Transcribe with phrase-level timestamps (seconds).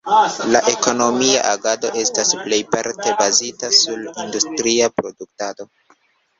[0.53, 5.73] La ekonomia agado estas plejparte bazita sur industria produktado.